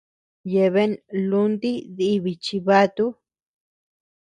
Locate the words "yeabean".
0.51-0.93